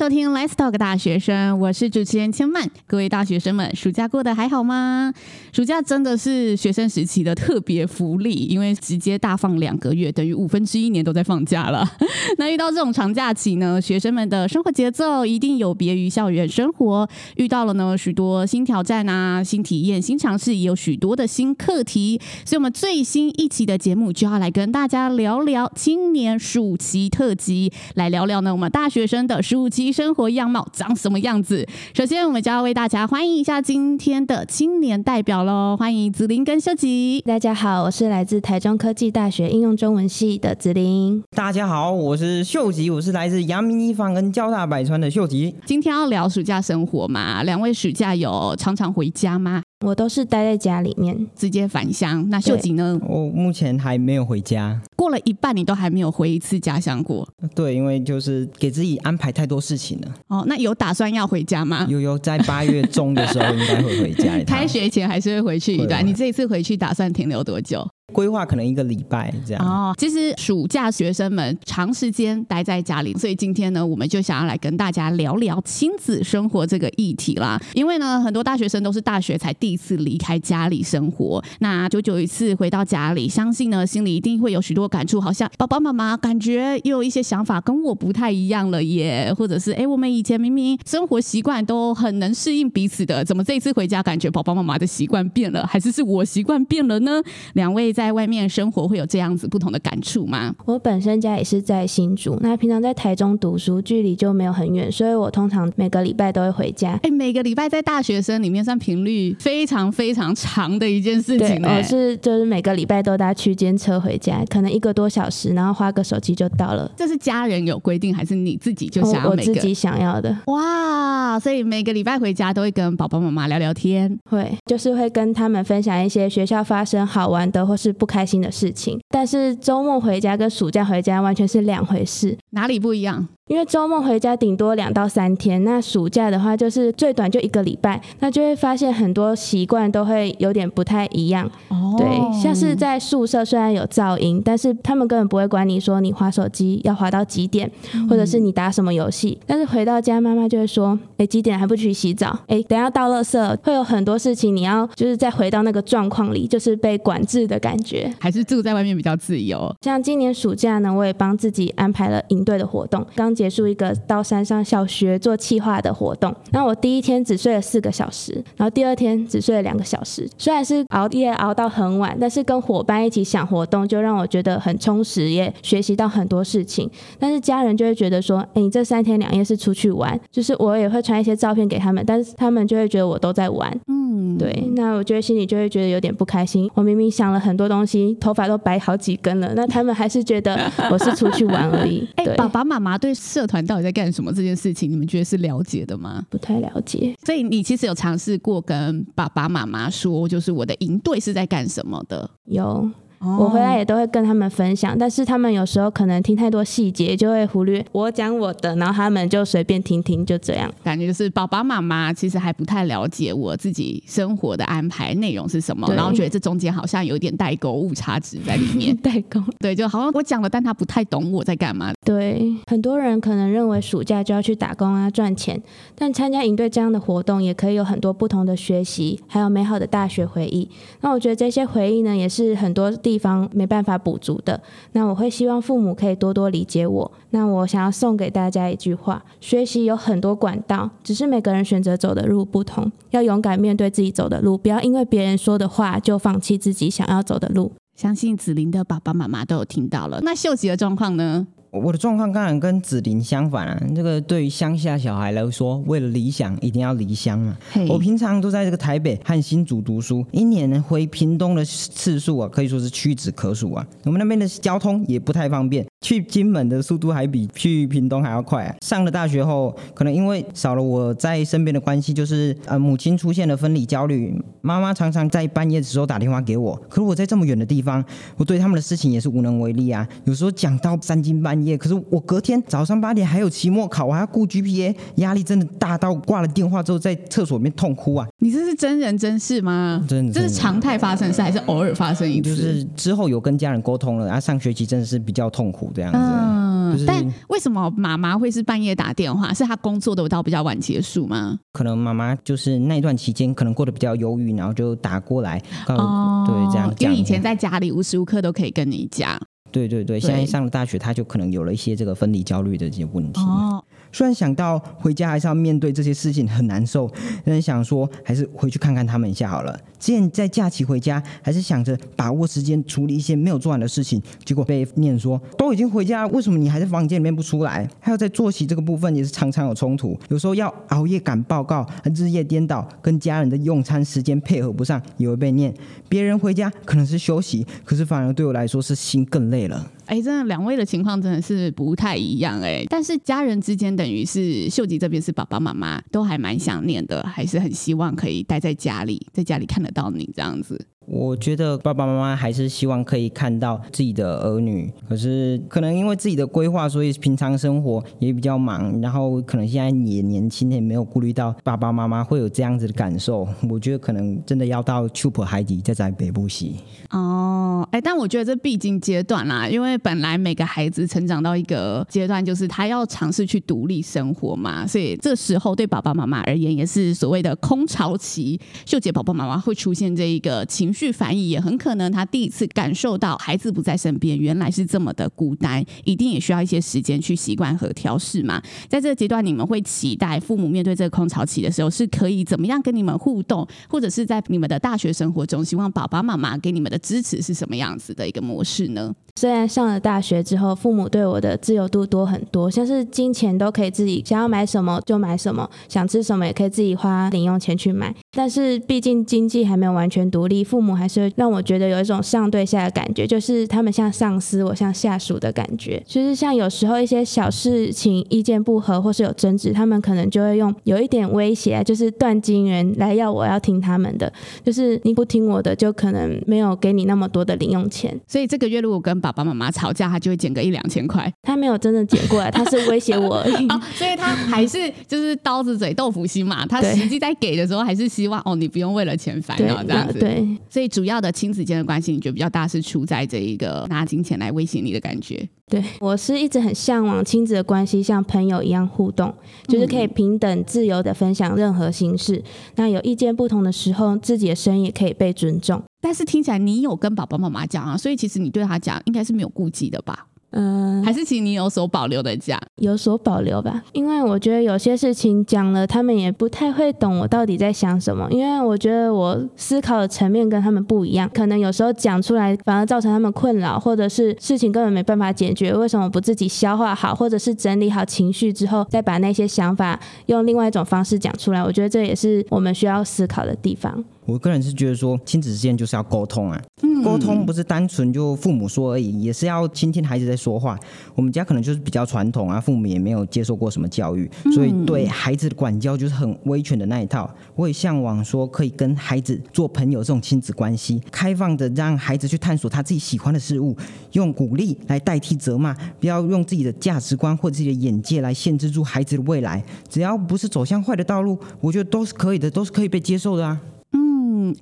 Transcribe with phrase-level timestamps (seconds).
[0.00, 2.66] 收听 Let's Talk 大学生，我是主持人千曼。
[2.86, 5.12] 各位大学生们，暑假过得还好吗？
[5.52, 11.86] 暑假真的是学生时期的特别福利，因为直接大放两个月，等于五分之一年都在放假了。
[12.38, 17.06] 那遇到这种长假期呢，学生们的生活节奏一定有别于校园生活，
[17.36, 22.18] 遇到了呢许多新挑战啊、新体验、新尝试，也有许多的新课题。
[22.46, 31.66] 所以，我们最新一期的节目就要来跟大家聊聊青年暑期特辑，来聊聊呢我们大学生的暑期生活样貌长什么样子。
[31.94, 37.22] 首先，我们就要为大家欢迎一下今天的青年代表喽，欢迎子琳跟秀吉。
[37.26, 41.22] 大家好，我是来自台中科技大学应用中文系的子琳。
[41.36, 45.54] 大家好，我是秀吉，我是来自阳明一方跟交大百川的秀吉。
[45.64, 49.62] 今天要聊暑假生活嘛，两位暑假有常常回家吗？
[49.84, 52.28] 我都是待在家里面，直接返乡。
[52.28, 53.00] 那秀吉呢？
[53.08, 57.26] 我目前还没有回家，过了一半，你都还没有回一次家乡过。
[57.54, 60.14] 对，因为就是给自己安排太多事情了。
[60.28, 61.86] 哦，那有打算要回家吗？
[61.88, 64.30] 有有，在八月中的时候应该会回家。
[64.46, 66.06] 开学前还是会回去一段。
[66.06, 67.88] 你这一次回去打算停留多久？
[68.12, 69.94] 规划可能一个礼拜这样哦。
[69.98, 77.60] 其实暑假学生们长时间待在家里，所以今天呢，我们就想要来跟大家聊聊亲子生活这个议题啦。
[77.74, 85.20] 因为呢，很多大学生都是大学才第一次离开家里生活，那久久一次回到家里，相信呢，心里一定会有许多感触。
[85.20, 97.20] 好像爸爸妈妈感觉又有一些想法跟我不太一样了耶，或者是哎，我们以前明明生活习惯都很能适应彼此的，怎么这一次回家感觉爸爸妈妈的习惯变了，还是是我习惯变了呢？
[97.54, 100.54] 两位在外面生活会有这样子不同的感触吗？
[100.64, 106.98] 我本身家也是在新竹，那平常在台中读书，距离就没有很远，所以我通常每个礼拜都会回家。
[107.02, 111.62] 哎，每个礼拜在大学生里面算频率非常非常长的一件事情。
[111.62, 116.90] 我是就是每个礼拜都搭区间车回家，可能一个多小时，然后花个手机就到了。
[116.96, 119.28] 这是家人有规定，还是你自己就想要？
[119.28, 120.34] 我自己想要的。
[120.46, 133.28] 哇，所以每个礼拜回家都会跟爸爸妈妈聊聊天，会就是会跟他们分享一些学校发生好玩的或是不开心的事情，但是周末回家跟暑假回家完全是两回事，哪里不一样？
[133.48, 141.50] 因为周末回家顶多两到三天，那暑假的话就是最短就一个礼拜，那就会发现很多习惯都会有点不太一样。
[141.66, 142.06] 哦，对，
[142.40, 147.68] 像是在宿舍虽然有噪音，但是他们根本不会管你说你划手机要划到几点，
[148.08, 149.36] 或者是你打什么游戏。
[149.44, 152.38] 但是回到家，妈妈就会说：“哎，几点还不去洗澡？
[152.46, 159.74] 哎，等下倒垃圾，会有很多事情你要就是再回到那个状况里，就是被管制的感觉。”还是住在外面比较自由。
[159.80, 163.30] 像今年暑假呢，我也帮自己安排了营队的活动，刚。
[163.40, 170.28] 结束一个到山上小学做企划的活动，那我第一天只睡了四个小时，然后第二天只睡了两个小时。
[170.36, 176.90] 虽然是熬夜熬到很晚，但是跟伙伴一起想活动，就让我觉得很充实，也学习到很多事情。
[177.18, 183.74] 但是家人就会觉得说，哎，你这三天两夜是出去玩，就是我也会传一些照片给他们，但是他们就会觉得我都在玩。
[183.86, 186.68] 嗯，对，那我觉得心里就会觉得有点不开心。
[186.74, 190.58] 我明明想了很多东西，头发都白好几根了，那他们还是觉得
[190.90, 192.08] 我是出去玩而已。
[192.16, 193.10] 哎，爸爸妈妈对。
[193.12, 194.32] 社团到底在干什么？
[194.32, 196.24] 这件事情你们觉得是了解的吗？
[196.30, 197.14] 不太了解。
[197.24, 202.30] 所以你其实有尝试过跟爸爸妈妈说，就是我的营队是在干什么的？
[202.46, 202.90] 有。
[203.20, 210.72] 我回来也都会跟他们分享，但是他们有时候可能听太多细节，就会忽略我讲我的，然后他们就随便听听，就这样。
[210.82, 218.96] 感觉就是爸爸妈妈其实还不太了解我自己生活的安排内容是什么，然后觉得这中间好像有点代沟误差值在里面。
[219.02, 221.92] 代沟，对，就好像我讲了，但他不太懂我在干嘛。
[222.04, 225.60] 对，很多人可能认为暑假就要去打工啊赚钱，
[225.94, 230.68] 但参加营队这样的活动也可以有很多不同的学习，还有美好的大学回忆。
[231.02, 233.90] 那我觉得这些回忆呢，也是很多地地方没办法。
[234.02, 234.58] 补足的，
[234.92, 237.12] 那我会希望父母可以多多理解我。
[237.30, 242.90] 那我想要送给大家一句话：学习有很多管道，只是每个人选择走的路不同。
[243.10, 247.72] 要勇敢面对自己走的路，不要因为别人说的话就放弃自己想要走的路。
[247.94, 250.20] 相信子琳的爸爸妈妈都有听到了。
[250.22, 251.46] 那秀吉的状况呢？
[251.72, 253.82] 我的状况当然跟子林相反啊。
[253.94, 257.56] 这个对于乡下小孩来说，为了理想一定要离乡嘛。
[257.88, 263.86] 我平常都在这个台北和新竹读书，一年呢回屏东的次数啊，可以说是屈指可数啊。
[264.04, 265.86] 我们那边的交通也不太方便。
[266.00, 268.74] 去金门的速度还比去屏东还要快啊！
[268.80, 276.74] 上了大学后，可能因为少了我在身边的关系，就是呃母亲出现了分离焦虑，妈妈常常在半夜的时候打电话给我。
[276.88, 278.02] 可是我在这么远的地方，
[278.38, 280.08] 我对他们的事情也是无能为力啊。
[280.24, 288.26] 有时候讲到三更半夜，可是我隔天早上八点还有期末考，我还要顾 GPA，压力真的大到挂了电话之后在厕所里面痛哭啊！
[288.38, 290.02] 你这是真人真事吗？
[290.08, 292.48] 真的，这是常态发生事还是偶尔发生一次？
[292.48, 295.89] 就是之后有跟家人沟通了，然后上学期真的是比较痛苦。
[295.94, 296.18] 这样子。
[296.18, 299.52] 嗯，就是、但为什么妈妈会是半夜打电话？
[299.54, 301.58] 是她工作的到比较晚结束吗？
[301.72, 305.62] 可能妈妈就是那段期间可能过得比较忧郁，然后就打过来。
[305.88, 306.94] 哦，对，这样。
[306.98, 309.40] 因为以前在家里无时无刻都可以跟你讲。
[309.72, 313.40] 对对对，现在上了大学，他就可能有了一些这个分离焦虑的这些问题。
[313.40, 313.84] 哦。
[314.12, 317.10] 虽然想到回家还是要面对这些事情很难受，
[317.44, 319.78] 但是想说还是回去看看他们一下好了。
[319.98, 327.88] 之前在假期回家，还是想着把握时间处理一些没有做完的事情，结果被念说都已经回家，为什么你还在房间里面不出来？
[328.00, 335.72] 还有在作息这个部分也是常常有冲突，有时候要熬夜赶报告，日夜颠倒，跟家人的用餐时间配合不上，也会被念。
[336.08, 339.86] 别人回家可能是休息，可是反而对我来说是心更累了。
[340.10, 342.84] 哎，真的，两位的情况真的是不太一样哎。
[342.90, 350.84] 但是家人之间，等于是秀吉这边是爸爸妈妈都还蛮想念的，还是很希望可以待在家里，在家里看得到你这样子。
[351.12, 363.48] 我觉得爸爸妈妈还是希望可以看到自己的儿女，可是可能因为自己的规划，所以平常生活也比较忙，然后可能现在也年轻，也没有顾虑到爸爸妈妈会有这样子的感受。
[363.68, 366.76] 我觉得可能真的要到秋浦海底再在北部西。
[367.10, 378.60] 哦，哎，但我觉得这必经阶段啦，因为本来每个孩子成长到一个阶段，就是他要尝试去独立生活嘛，所以这时候对爸爸妈妈而言，也是所谓的空巢期。
[378.86, 380.99] 秀姐爸爸妈妈会出现这一个情绪。
[381.00, 388.62] 去反译也很可能，他第一次感受到孩子不在身边，原来是这么的孤单，一定也需要一些时间去习惯和调试嘛。
[388.86, 399.14] 在这个阶段，你们会期待父母面对这个空巢期的时候，是可以怎么样跟你们互动，或者是在你们的大学生活中，希望爸爸妈妈给你们的支持是什么样子的一个模式呢？
[399.36, 408.14] 虽然上了大学之后，父母对我的自由度多很多，像是金钱都可以自己想要买什么就买什么，想吃什么也可以自己花零用钱去买。
[408.32, 416.02] 但是毕竟经济还没有完全独立，父母还是会让我觉得有一种上对下的感觉，就是他们像上司，我像下属的感觉。
[416.06, 424.32] 就是像有时候一些小事情意见不合或是有争执，他们可能就会用有一点威胁，就是断金援来要我要听他们的，
[424.64, 428.18] 就是你不听我的，就可能没有给你那么多的零用钱。
[428.26, 431.32] 所以这个月如果跟爸爸爸妈妈吵架，他就会减个一两千块。
[431.42, 433.66] 他没有真的减过来，他是威胁我而已。
[433.70, 436.66] 哦，所以他还是就是刀子嘴豆腐心嘛。
[436.66, 440.18] 他实际在给的时候，还是希望哦，你不用为了钱烦恼这样子。
[440.18, 445.46] 对，所以主要的亲子间的关系，你觉得比较大是出在这一个拿金钱来威胁你的感觉。
[445.70, 449.32] 对，我是一直很向往亲子的关系像朋友一样互动，
[449.68, 452.36] 就是可以平等自由的分享任何心事。
[452.36, 452.42] 嗯、
[452.74, 455.80] 那有意见不同的时候，自己的声音也可以被尊重。
[456.00, 460.26] 但是听起来你有跟爸爸妈妈讲啊，所以其实你对他讲应该是没有顾忌的吧？
[460.52, 468.26] 嗯，还是其实你有所保留的讲，有所保留吧，因为我觉得有些事情讲了，他们也不太会懂我到底在想什么。
[468.30, 475.74] 因为我觉得我思考的层面跟他们不一样，可能有时候讲出来反而造成他们困扰，或者是事情根本没办法解决。
[475.74, 481.62] 为什么不自己消化好，或者是整理好情绪之后，再把那些想法用另外一种方式讲出来？
[481.62, 484.04] 我觉得这也是我们需要思考的地方。
[484.26, 486.60] 我个人是觉得说，亲子之间就是要沟通啊，
[487.02, 490.78] 沟通不是单纯就父母说而已，也是要倾听孩子在说话。
[491.14, 497.28] 我们家可能就是比较传统啊，父母也没有接受过什么教育，所以对孩子的管教就是很威权的那一套。
[497.54, 503.76] 我也向往说，可以跟孩子做朋友这种亲子关系，开放的让孩子去探索他自己喜欢的事物，
[504.12, 509.62] 用鼓励来代替责骂，不要用自己的价值观或自己的眼界来限制住孩子的未来。
[509.88, 513.60] 只要不是走向坏的道路，我觉得都是可以的，都是可以被接受的啊。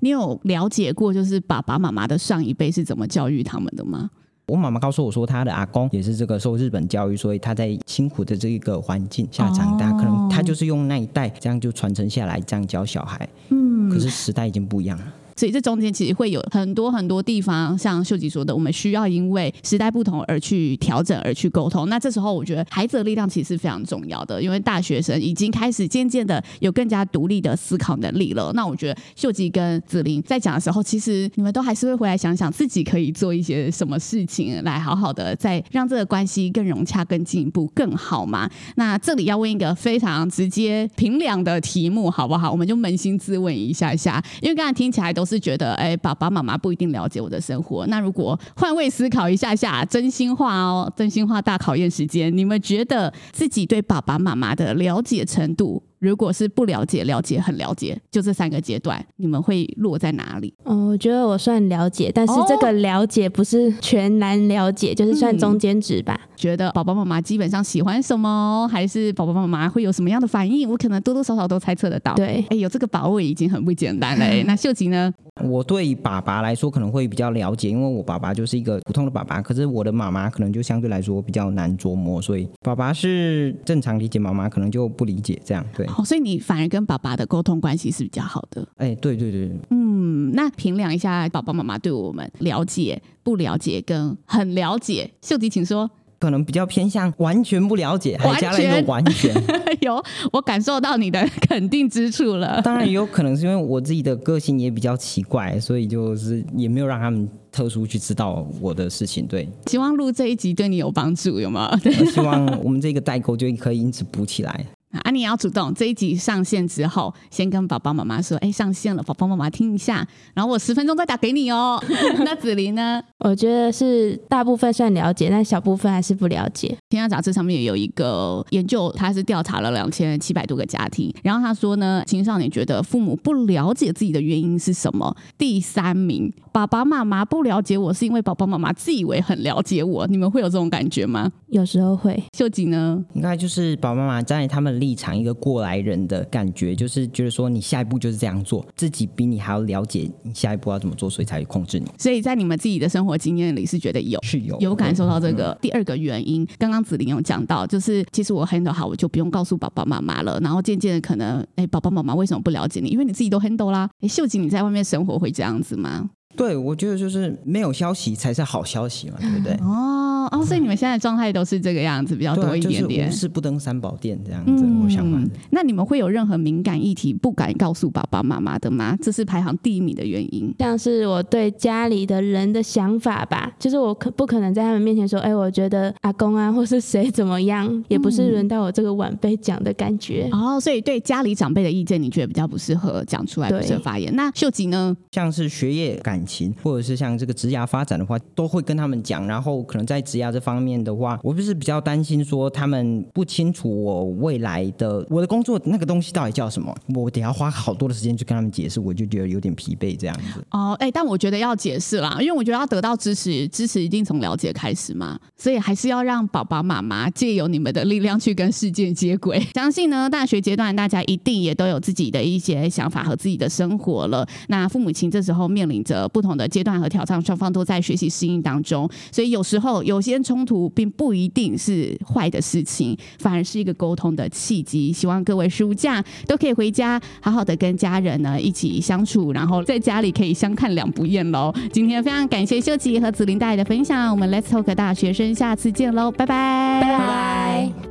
[0.00, 4.10] 你有了解过，就是爸爸妈妈的上一辈是怎么教育他们的吗？
[4.46, 13.28] 我妈妈告诉我说，她的阿公也是这个受日本教育，所以他在辛苦的这个环境下长大，可能他就是用那一代这样就传承下来，这样教小孩。
[13.50, 15.04] 嗯，可是时代已经不一样了。
[15.38, 21.88] 所以这中间其实会有很多很多地方，像秀吉说的，我们需要因为时代不同而去调整，而去沟通。
[21.88, 28.50] 那这时候我觉得孩子的力量其实是非常重要的，因为大学生已经开始渐渐的有更加独立的思考能力了。
[28.54, 38.50] 那我觉得秀吉跟子琳在讲的时候，其实你们都还是会回来想想自己可以做一些什么事情，来好好的再让这个关系更融洽、更进一步、更好嘛。
[38.74, 42.50] 那这里要问一个非常直接、平凉的题目，好不好？
[42.50, 47.86] 我们就扪心自问一下下，因为刚才听起来都是觉得，哎，爸爸妈妈不一定了解我的生活。
[47.88, 55.82] 那如果换位思考一下下，真心话哦，真心话大考验时间，你们觉得自己对爸爸妈妈的了解程度？
[55.98, 60.52] 如果是不了解、了解、很了解，就这三个阶段，你们会落在哪里？
[60.64, 66.18] 哦，我觉得我算了解，但是这个了解不是全然了解，哦、就是算中间值吧。
[66.22, 72.14] 嗯、觉得宝宝妈妈基本上喜欢什么，还是宝宝妈妈会有什么样的反应，我可能多多少少都猜测得到。
[72.14, 74.26] 对，哎，有这个把握已经很不简单了。
[74.44, 75.12] 那秀吉呢？
[75.44, 85.64] 我对爸爸来说可能会比较了解，因为我爸爸就是一个普通的爸爸，可是我的妈妈可能就相对来说比较难琢磨，所以爸爸是正常理解，妈妈可能就不理解这样。
[85.76, 88.66] 对，哦，所以你反而跟爸爸的沟通关系是比较好的。
[88.76, 95.90] 哎，对对对，嗯，那评量一下爸爸妈妈对我们了解、不了解跟很了解，秀吉请说。
[96.20, 99.32] 可能比较偏向完全不了解，还加了一个完全。
[99.82, 100.02] 有，
[100.32, 102.60] 我感受到你的肯定之处了。
[102.62, 109.28] 当然也有可能是因为我自己的个性也比较奇怪，所以就是也没有让他们特殊去知道我的事情。
[109.28, 111.78] 对，希望录这一集对你有帮助，有吗？
[111.84, 114.66] 对， 希望我们这个代沟就可以因此补起来。
[115.00, 115.72] 啊，你也要主动。
[115.74, 121.82] 这一集上线之后，先跟爸爸妈妈说：“哎，上线了，爸爸妈妈听一下。”然后我十分钟再打给你哦。
[122.24, 123.02] 那子琳呢？
[123.18, 126.76] 我觉得是大部分算了解，但小部分还是不了解。
[126.88, 135.14] 天下杂志上面也有一个研究，他是调查了两千七百多个家庭，然后他说呢，青少年觉得父母不了解自己的原因是什么？
[135.36, 140.06] 第三名，爸爸妈妈不了解我是因为爸爸妈妈自以为很了解我。
[140.06, 141.30] 你们会有这种感觉吗？
[141.48, 142.22] 有时候会。
[142.36, 143.04] 秀吉呢？
[143.14, 151.86] 应该就是爸爸妈妈站在他们立场，一个过来人的感觉，就是觉得说你下一步就是这样做，自己比你还要了解你下一步要怎么做，所以才控制你。
[151.98, 156.46] 所以在你们自己的生活经验里，是觉得有是有有感受到这个、嗯、第二个原因。
[156.58, 160.38] 刚刚子玲有讲到，就是其实我 handle 好，我就不用告诉爸爸妈妈了。
[160.40, 162.88] 然后渐渐的，可能哎，爸爸妈妈为什么不了解你？
[162.88, 163.88] 因为你自己都 handle 啦。
[164.00, 166.10] 哎，秀吉，你在外面生活会这样子吗？
[166.38, 169.52] 对，我觉得就是没有消息才是好消息嘛，对不对？
[169.60, 173.08] 哦哦，所以你们现在状态都是这个样子，比较多一点点。
[173.08, 175.28] 无事不登三宝殿这样子，嗯、我想问。
[175.50, 178.96] 那你们会有任何敏感议题不敢告诉爸爸妈妈的吗？
[179.02, 180.54] 这是排行第一名的原因。
[180.58, 190.28] 像是我对家里的人的想法吧，就是我可不可能在他们面前说，哎，我觉得阿公啊，或是谁怎么样，也不是轮到我这个晚辈讲的感觉。
[190.32, 194.14] 嗯、哦，所以对家里长辈的意见，你觉得比较不适合讲出来，不适合发言。
[194.14, 194.94] 那秀吉呢？
[195.10, 196.18] 像是学业感。
[196.28, 199.26] 情或者是像这个职涯发展的话，都会跟他们讲。
[199.26, 210.44] 然后可能在职涯这方面的话，我就是比较担心说他们不清楚我未来的我的工作那个东西到底叫什么，我得要花好多的时间去跟他们解释，我就觉得有点疲惫这样子。
[210.50, 219.40] 哦，哎，但我觉得要解释啦，因为我觉得要得到支持，支持一定从了解开始嘛，所以还是要让爸爸妈妈借由你们的力量去跟世界接轨。
[219.54, 224.26] 相信呢，大学阶段大家一定也都有自己的一些想法和自己的生活了。
[224.48, 234.92] 那父母亲这时候面临着不同的阶段和挑战，双方都在学习适应当中，所以有时候有些冲突并不一定是坏的事情，反而是一个沟通的契机。
[234.92, 241.54] 希望各位暑假都可以回家，好好的跟家人呢一起相处，然后在家里可以相看两不厌喽。
[241.72, 247.87] 今天非常感谢秀吉和子琳带来的分享，我们 Let's Talk 大学生下次见喽，拜拜，拜拜。